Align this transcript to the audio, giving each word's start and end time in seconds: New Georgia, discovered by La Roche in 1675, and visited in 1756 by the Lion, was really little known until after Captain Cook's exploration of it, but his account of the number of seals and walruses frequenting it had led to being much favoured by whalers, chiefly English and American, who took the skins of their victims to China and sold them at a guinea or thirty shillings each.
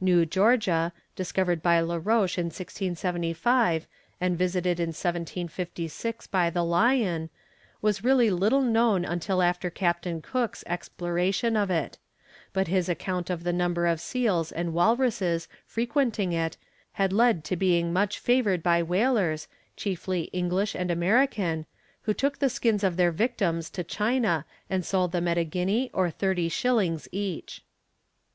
New 0.00 0.24
Georgia, 0.24 0.94
discovered 1.14 1.62
by 1.62 1.78
La 1.80 2.00
Roche 2.02 2.38
in 2.38 2.46
1675, 2.46 3.86
and 4.18 4.38
visited 4.38 4.80
in 4.80 4.94
1756 4.96 6.26
by 6.28 6.48
the 6.48 6.64
Lion, 6.64 7.28
was 7.82 8.02
really 8.02 8.30
little 8.30 8.62
known 8.62 9.04
until 9.04 9.42
after 9.42 9.68
Captain 9.68 10.22
Cook's 10.22 10.64
exploration 10.66 11.54
of 11.54 11.70
it, 11.70 11.98
but 12.54 12.68
his 12.68 12.88
account 12.88 13.28
of 13.28 13.44
the 13.44 13.52
number 13.52 13.86
of 13.86 14.00
seals 14.00 14.50
and 14.50 14.72
walruses 14.72 15.48
frequenting 15.66 16.32
it 16.32 16.56
had 16.92 17.12
led 17.12 17.44
to 17.44 17.54
being 17.54 17.92
much 17.92 18.18
favoured 18.18 18.62
by 18.62 18.82
whalers, 18.82 19.48
chiefly 19.76 20.30
English 20.32 20.74
and 20.74 20.90
American, 20.90 21.66
who 22.04 22.14
took 22.14 22.38
the 22.38 22.48
skins 22.48 22.82
of 22.82 22.96
their 22.96 23.12
victims 23.12 23.68
to 23.68 23.84
China 23.84 24.46
and 24.70 24.82
sold 24.86 25.12
them 25.12 25.28
at 25.28 25.36
a 25.36 25.44
guinea 25.44 25.90
or 25.92 26.10
thirty 26.10 26.48
shillings 26.48 27.06
each. 27.12 27.62